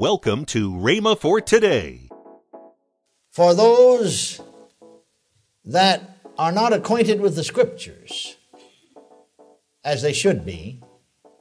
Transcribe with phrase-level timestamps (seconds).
[0.00, 2.08] Welcome to Rhema for today.
[3.30, 4.40] For those
[5.62, 8.38] that are not acquainted with the scriptures
[9.84, 10.80] as they should be,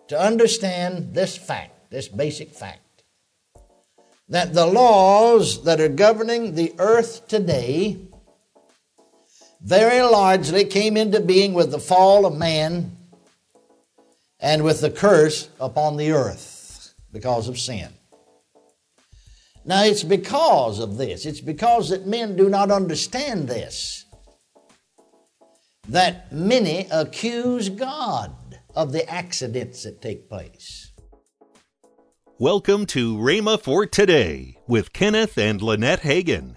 [0.10, 3.06] to understand this fact, this basic fact,
[4.28, 8.10] that the laws that are governing the earth today
[9.62, 12.98] very largely came into being with the fall of man
[14.38, 17.94] and with the curse upon the earth because of sin.
[19.70, 24.06] Now, it's because of this, it's because that men do not understand this,
[25.88, 28.32] that many accuse God
[28.74, 30.92] of the accidents that take place.
[32.40, 36.56] Welcome to Rhema for today with Kenneth and Lynette Hagin.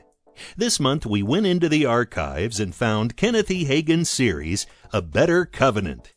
[0.56, 3.66] This month we went into the archives and found Kenneth E.
[3.66, 6.14] Hagin's series, A Better Covenant.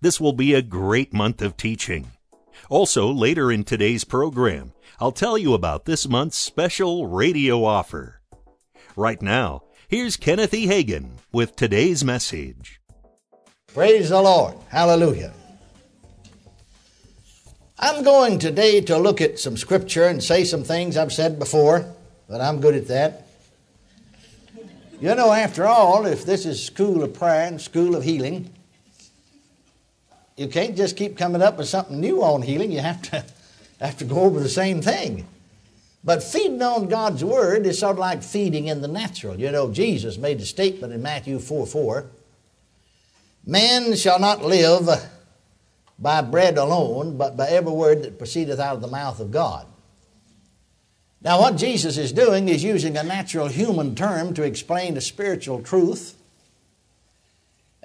[0.00, 2.12] This will be a great month of teaching.
[2.68, 8.20] Also, later in today's program, I'll tell you about this month's special radio offer.
[8.96, 10.66] Right now, here's Kenneth E.
[10.66, 12.80] Hagin with today's message.
[13.74, 14.54] Praise the Lord.
[14.68, 15.34] Hallelujah.
[17.78, 21.84] I'm going today to look at some scripture and say some things I've said before,
[22.26, 23.28] but I'm good at that.
[24.98, 28.50] You know, after all, if this is school of prayer and school of healing,
[30.36, 32.70] you can't just keep coming up with something new on healing.
[32.70, 33.24] You have to
[33.80, 35.26] have to go over the same thing.
[36.04, 39.40] But feeding on God's word is sort of like feeding in the natural.
[39.40, 42.06] You know, Jesus made a statement in Matthew 4 4.
[43.44, 44.88] Man shall not live
[45.98, 49.66] by bread alone, but by every word that proceedeth out of the mouth of God.
[51.22, 55.62] Now, what Jesus is doing is using a natural human term to explain a spiritual
[55.62, 56.14] truth.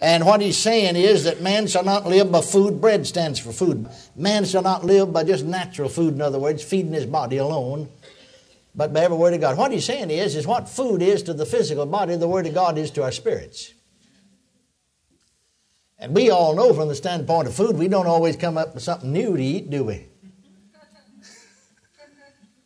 [0.01, 2.81] And what he's saying is that man shall not live by food.
[2.81, 3.87] Bread stands for food.
[4.15, 7.87] Man shall not live by just natural food, in other words, feeding his body alone,
[8.73, 9.57] but by every word of God.
[9.57, 12.55] What he's saying is, is what food is to the physical body, the word of
[12.55, 13.73] God is to our spirits.
[15.99, 18.81] And we all know from the standpoint of food, we don't always come up with
[18.81, 20.07] something new to eat, do we?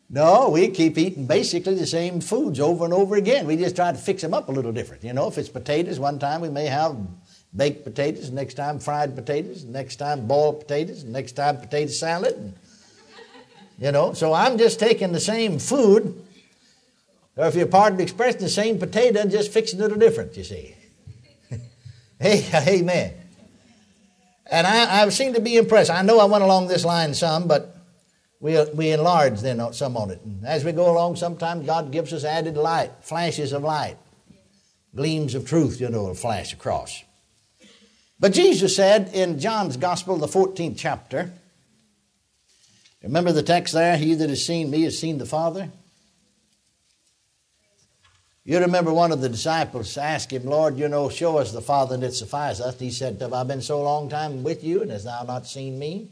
[0.07, 3.47] No, we keep eating basically the same foods over and over again.
[3.47, 5.03] We just try to fix them up a little different.
[5.03, 6.95] You know, if it's potatoes, one time we may have
[7.56, 12.36] baked potatoes, next time fried potatoes, next time boiled potatoes, next time potato salad.
[12.36, 12.54] And,
[13.80, 16.22] you know, so I'm just taking the same food,
[17.36, 20.36] or if you're pardon the expression, the same potato and just fixing it a different,
[20.38, 20.76] you see.
[22.20, 22.46] hey,
[22.80, 23.14] amen.
[24.48, 25.90] And I, I seem to be impressed.
[25.90, 27.76] I know I went along this line some, but
[28.40, 30.22] we, we enlarge then some on it.
[30.24, 33.98] And as we go along, sometimes God gives us added light, flashes of light,
[34.96, 37.04] gleams of truth, you know, will flash across.
[38.20, 41.31] But Jesus said in John's Gospel, the 14th chapter,
[43.03, 43.98] remember the text there?
[43.98, 45.70] He that has seen me has seen the Father.
[48.48, 51.96] You remember one of the disciples asked him, Lord, you know, show us the Father
[51.96, 52.80] and it suffices us.
[52.80, 55.80] He said, Have I been so long time with you, and hast thou not seen
[55.80, 56.09] me?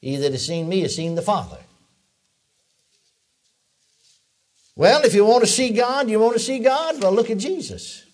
[0.00, 1.58] He that has seen me has seen the Father.
[4.76, 7.38] Well, if you want to see God, you want to see God, well, look at
[7.38, 8.04] Jesus.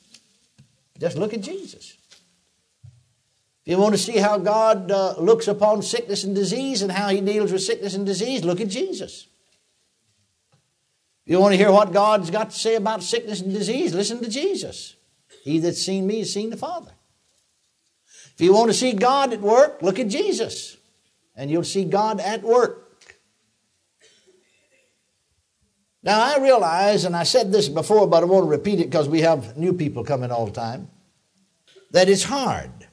[0.98, 1.97] Just look at Jesus.
[3.68, 7.10] If you want to see how God uh, looks upon sickness and disease and how
[7.10, 9.26] he deals with sickness and disease, look at Jesus.
[11.26, 14.22] If you want to hear what God's got to say about sickness and disease, listen
[14.22, 14.96] to Jesus.
[15.44, 16.92] He that's seen me has seen the Father.
[18.32, 20.78] If you want to see God at work, look at Jesus
[21.36, 23.12] and you'll see God at work.
[26.02, 29.10] Now, I realize, and I said this before, but I want to repeat it because
[29.10, 30.90] we have new people coming all the time,
[31.90, 32.87] that it's hard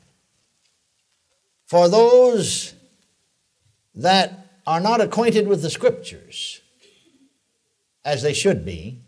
[1.65, 2.73] for those
[3.95, 6.61] that are not acquainted with the Scriptures
[8.03, 8.99] as they should be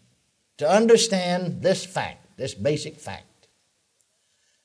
[0.57, 3.47] to understand this fact, this basic fact,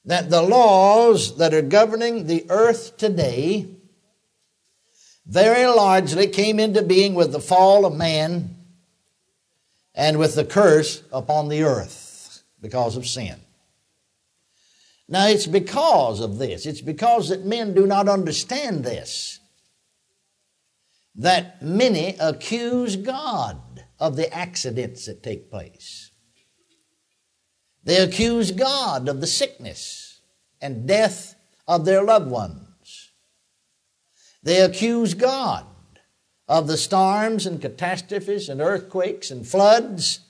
[0.05, 3.69] that the laws that are governing the earth today
[5.27, 8.57] very largely came into being with the fall of man
[9.95, 13.39] and with the curse upon the earth because of sin.
[15.13, 19.41] Now, it's because of this, it's because that men do not understand this,
[21.17, 26.13] that many accuse God of the accidents that take place.
[27.85, 30.23] They accuse God of the sickness
[30.63, 31.35] and death
[31.69, 33.11] of their loved ones.
[34.43, 35.67] They accuse God
[36.49, 40.21] of the storms and catastrophes and earthquakes and floods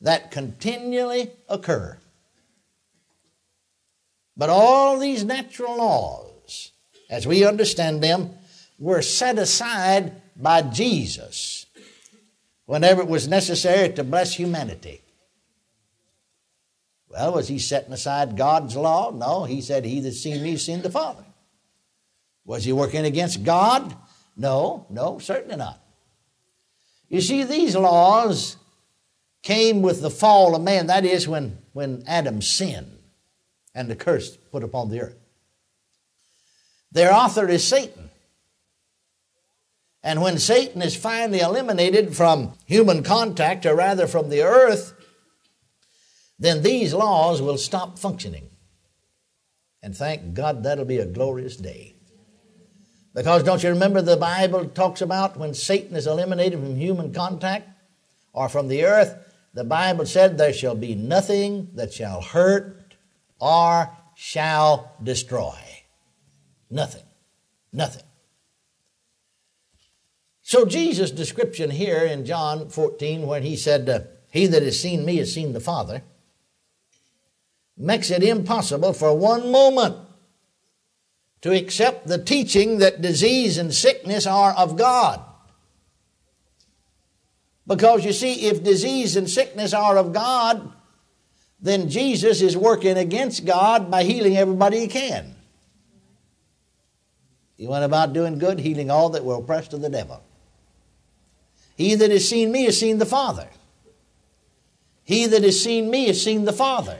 [0.00, 2.00] that continually occur.
[4.40, 6.72] But all these natural laws,
[7.10, 8.30] as we understand them,
[8.78, 11.66] were set aside by Jesus
[12.64, 15.02] whenever it was necessary to bless humanity.
[17.10, 19.10] Well, was he setting aside God's law?
[19.10, 21.26] No, he said, He that seen me seen the Father.
[22.46, 23.94] Was he working against God?
[24.38, 25.84] No, no, certainly not.
[27.10, 28.56] You see, these laws
[29.42, 32.99] came with the fall of man, that is, when, when Adam sinned
[33.74, 35.16] and the curse put upon the earth.
[36.92, 38.10] Their author is Satan.
[40.02, 44.94] And when Satan is finally eliminated from human contact, or rather from the earth,
[46.38, 48.48] then these laws will stop functioning.
[49.82, 51.96] And thank God that'll be a glorious day.
[53.14, 57.68] Because don't you remember the Bible talks about when Satan is eliminated from human contact
[58.32, 59.16] or from the earth?
[59.52, 62.79] The Bible said, There shall be nothing that shall hurt
[63.40, 65.58] or shall destroy.
[66.70, 67.02] Nothing.
[67.72, 68.04] Nothing.
[70.42, 74.00] So Jesus' description here in John 14, when he said, uh,
[74.30, 76.02] He that has seen me has seen the Father,
[77.76, 79.96] makes it impossible for one moment
[81.42, 85.24] to accept the teaching that disease and sickness are of God.
[87.66, 90.72] Because you see, if disease and sickness are of God,
[91.62, 95.34] then Jesus is working against God by healing everybody he can.
[97.56, 100.22] He went about doing good, healing all that were oppressed of the devil.
[101.76, 103.48] He that has seen me has seen the Father.
[105.04, 106.98] He that has seen me has seen the Father.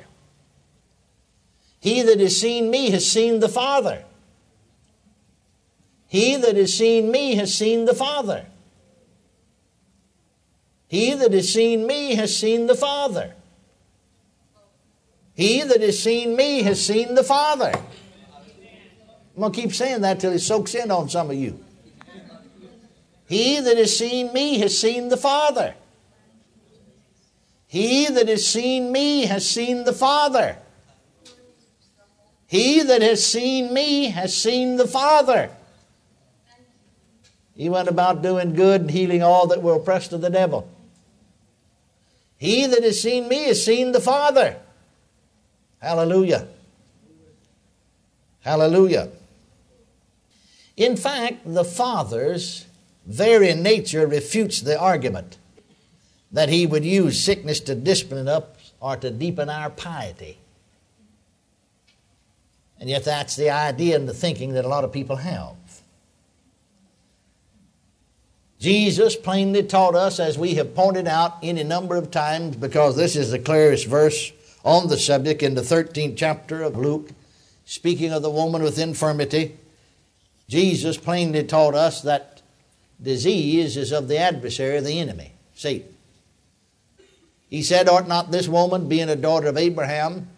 [1.80, 4.04] He that has seen me has seen the Father.
[6.06, 8.46] He that has seen me has seen the Father.
[10.88, 13.34] He that has seen me has seen the Father.
[15.40, 17.72] He that has seen me has seen the Father.
[17.74, 21.58] I'm going to keep saying that till it soaks in on some of you.
[23.26, 25.74] He that has seen me has seen the Father.
[27.66, 30.58] He that has seen me has seen the Father.
[32.46, 35.48] He that has seen me has seen the Father.
[37.56, 40.68] He went about doing good and healing all that were oppressed of the devil.
[42.36, 44.58] He that has seen me has seen the Father.
[45.80, 46.46] Hallelujah.
[48.40, 49.08] Hallelujah.
[50.76, 52.66] In fact, the Father's
[53.06, 55.38] very nature refutes the argument
[56.32, 58.44] that he would use sickness to discipline us
[58.80, 60.38] or to deepen our piety.
[62.78, 65.56] And yet, that's the idea and the thinking that a lot of people have.
[68.58, 73.16] Jesus plainly taught us, as we have pointed out any number of times, because this
[73.16, 74.32] is the clearest verse
[74.64, 77.10] on the subject in the 13th chapter of Luke,
[77.64, 79.56] speaking of the woman with infirmity.
[80.48, 82.42] Jesus plainly taught us that
[83.00, 85.94] disease is of the adversary, the enemy, Satan.
[87.48, 90.28] He said, Art not this woman, being a daughter of Abraham,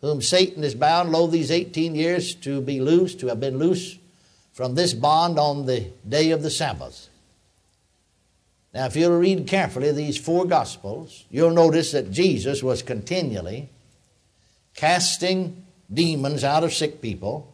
[0.00, 3.98] whom Satan is bound, lo, these 18 years to be loosed, to have been loosed
[4.52, 7.08] from this bond on the day of the Sabbath?
[8.74, 13.68] Now, if you'll read carefully these four Gospels, you'll notice that Jesus was continually
[14.74, 17.52] casting demons out of sick people,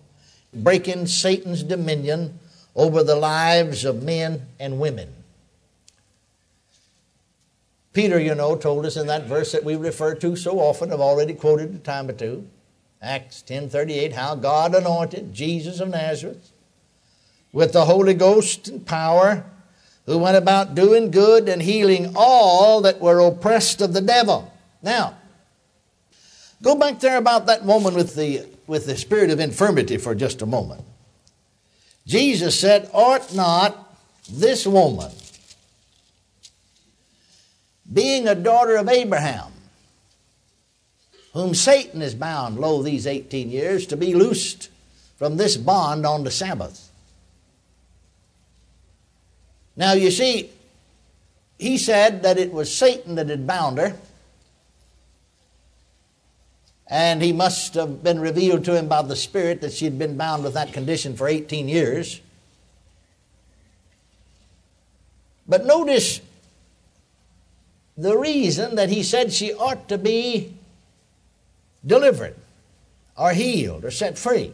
[0.55, 2.38] breaking Satan's dominion
[2.76, 5.12] over the lives of men and women.
[7.93, 11.01] Peter, you know, told us in that verse that we refer to so often, I've
[11.01, 12.46] already quoted a time or two,
[13.03, 16.53] Acts 10:38, how God anointed Jesus of Nazareth
[17.53, 19.44] with the Holy Ghost and power
[20.08, 24.50] who went about doing good and healing all that were oppressed of the devil.
[24.82, 25.19] Now,
[26.62, 30.41] go back there about that woman with the, with the spirit of infirmity for just
[30.41, 30.82] a moment.
[32.06, 33.94] Jesus said, Ought not
[34.32, 35.12] this woman,
[37.93, 39.53] being a daughter of Abraham,
[41.34, 44.70] whom Satan is bound, lo, these 18 years, to be loosed
[45.19, 46.88] from this bond on the Sabbath?
[49.79, 50.51] Now, you see,
[51.56, 53.97] he said that it was Satan that had bound her,
[56.89, 60.17] and he must have been revealed to him by the Spirit that she had been
[60.17, 62.20] bound with that condition for 18 years.
[65.47, 66.20] But notice
[67.97, 70.56] the reason that he said she ought to be
[71.87, 72.35] delivered
[73.17, 74.53] or healed or set free,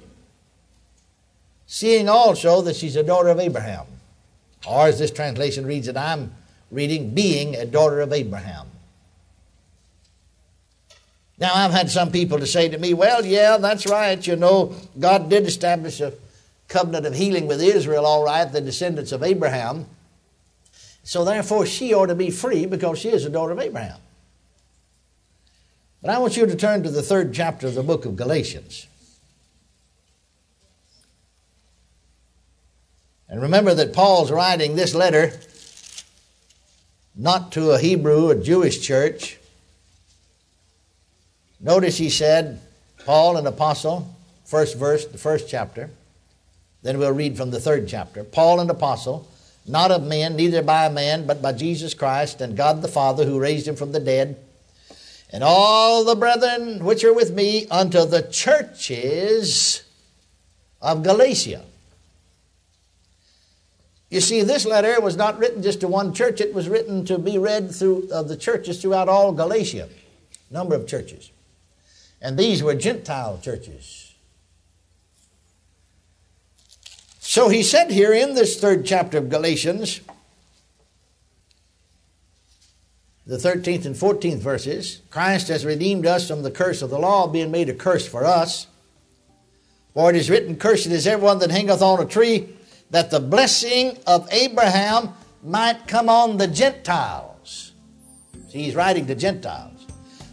[1.67, 3.87] seeing also that she's a daughter of Abraham.
[4.67, 6.33] Or as this translation reads it, I'm
[6.71, 8.67] reading, being a daughter of Abraham.
[11.39, 14.25] Now, I've had some people to say to me, well, yeah, that's right.
[14.25, 16.13] You know, God did establish a
[16.69, 19.87] covenant of healing with Israel, all right, the descendants of Abraham.
[21.03, 23.99] So therefore, she ought to be free because she is a daughter of Abraham.
[26.01, 28.87] But I want you to turn to the third chapter of the book of Galatians.
[33.29, 35.33] And remember that Paul's writing this letter
[37.17, 39.39] not to a Hebrew, a Jewish church.
[41.61, 42.61] Notice he said,
[43.05, 44.15] Paul, an apostle,
[44.45, 45.91] first verse, the first chapter.
[46.83, 48.25] Then we'll read from the third chapter.
[48.25, 49.29] Paul, an apostle,
[49.67, 53.41] not of men, neither by man, but by Jesus Christ and God the Father who
[53.41, 54.37] raised him from the dead,
[55.31, 59.83] and all the brethren which are with me unto the churches
[60.83, 61.65] of Galatia.
[64.15, 67.19] You see, this letter was not written just to one church, it was written to
[67.19, 69.89] be read through of the churches throughout all Galatia,
[70.53, 71.33] number of churches.
[72.23, 74.15] And these were Gentile churches.
[77.19, 80.01] So he said here in this third chapter of Galatians,
[83.27, 87.27] the 13th and 14th verses Christ has redeemed us from the curse of the law,
[87.27, 88.69] being made a curse for us.
[89.93, 92.55] For it is written, Cursed is everyone that hangeth on a tree,
[92.95, 95.09] that the blessing of Abraham
[95.43, 97.73] might come on the Gentiles.
[98.49, 99.85] See, he's writing to Gentiles.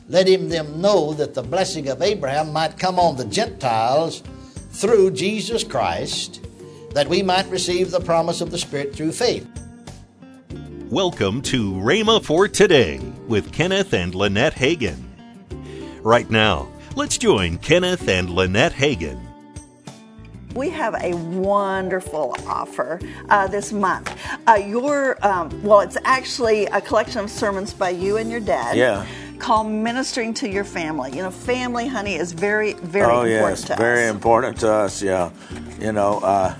[0.07, 4.21] Let him them know that the blessing of Abraham might come on the Gentiles
[4.73, 6.45] through Jesus Christ,
[6.93, 9.49] that we might receive the promise of the Spirit through faith.
[10.91, 15.01] Welcome to Rhema for Today with Kenneth and Lynette Hagin.
[16.03, 19.20] Right now, let's join Kenneth and Lynette Hagin
[20.55, 24.15] we have a wonderful offer uh, this month.
[24.47, 28.77] Uh, your, um, well, it's actually a collection of sermons by you and your dad.
[28.77, 29.05] Yeah.
[29.39, 31.11] Called Ministering to Your Family.
[31.11, 34.13] You know, family, honey, is very, very oh, important yes, to very us.
[34.13, 35.01] important to us.
[35.01, 35.31] Yeah,
[35.79, 36.55] you know, uh,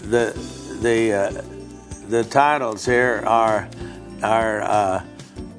[0.00, 0.32] the
[0.80, 1.42] the uh,
[2.08, 3.68] the titles here are
[4.22, 5.04] are uh,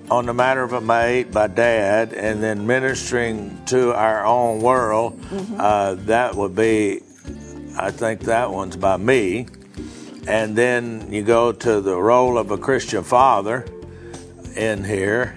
[0.10, 5.22] on the matter of a mate by dad, and then ministering to our own world.
[5.22, 5.62] Mm-hmm.
[5.62, 7.04] Uh, that would be
[7.78, 9.48] I think that one's by me.
[10.28, 13.66] And then you go to the role of a Christian father
[14.56, 15.36] in here,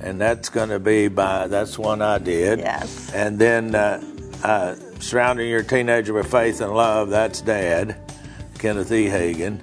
[0.00, 2.60] and that's going to be by that's one I did.
[2.60, 3.12] Yes.
[3.12, 4.00] And then uh,
[4.44, 7.96] uh, surrounding your teenager with faith and love, that's Dad,
[8.58, 9.06] Kenneth E.
[9.06, 9.60] Hagin.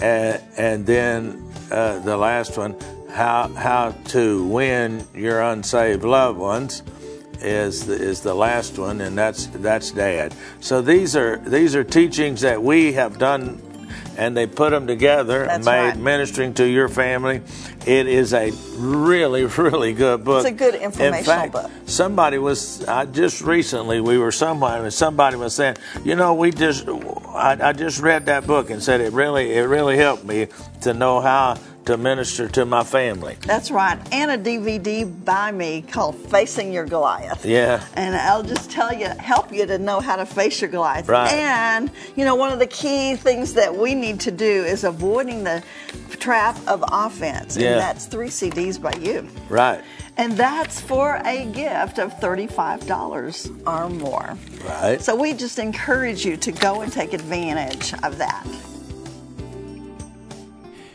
[0.00, 2.76] And, and then uh, the last one,
[3.10, 6.82] how how to win your unsaved loved ones
[7.40, 10.34] is the, is the last one, and that's that's Dad.
[10.60, 13.60] So these are these are teachings that we have done,
[14.16, 15.98] and they put them together that's made right.
[15.98, 17.42] ministering to your family.
[17.86, 20.46] It is a really really good book.
[20.46, 21.70] It's a good informational In fact, book.
[21.86, 26.50] Somebody was I just recently we were somewhere and somebody was saying, you know, we
[26.50, 30.48] just I, I just read that book and said it really it really helped me
[30.82, 33.36] to know how to minister to my family.
[33.46, 33.98] That's right.
[34.12, 37.44] And a DVD by me called Facing Your Goliath.
[37.44, 37.84] Yeah.
[37.94, 41.08] And I'll just tell you, help you to know how to face your Goliath.
[41.08, 41.32] Right.
[41.32, 45.44] And, you know, one of the key things that we need to do is avoiding
[45.44, 45.62] the
[46.18, 47.56] trap of offense.
[47.56, 47.72] Yeah.
[47.72, 49.28] And that's three CDs by you.
[49.48, 49.82] Right.
[50.16, 54.38] And that's for a gift of $35 or more.
[54.64, 55.00] Right.
[55.00, 58.46] So we just encourage you to go and take advantage of that.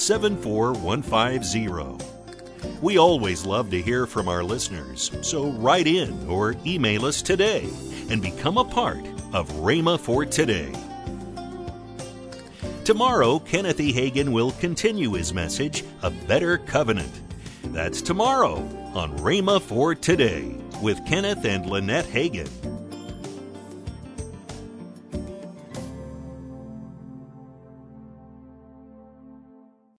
[0.00, 1.98] 74150.
[2.80, 7.68] We always love to hear from our listeners, so write in or email us today
[8.10, 10.72] and become a part of Rhema for Today.
[12.84, 13.92] Tomorrow, Kenneth E.
[13.92, 17.12] Hagin will continue his message, A Better Covenant.
[17.66, 18.56] That's tomorrow
[18.94, 22.71] on Rhema for Today with Kenneth and Lynette Hagin.